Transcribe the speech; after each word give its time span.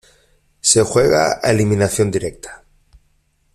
Se 0.61 0.81
juega 0.83 1.39
a 1.43 1.51
eliminación 1.51 2.09
directa. 2.09 2.63